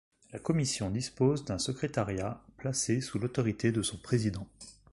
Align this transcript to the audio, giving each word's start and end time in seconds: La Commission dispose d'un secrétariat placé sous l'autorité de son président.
La 0.31 0.39
Commission 0.39 0.89
dispose 0.89 1.45
d'un 1.45 1.59
secrétariat 1.59 2.41
placé 2.57 3.01
sous 3.01 3.19
l'autorité 3.19 3.71
de 3.71 3.83
son 3.83 3.97
président. 3.97 4.47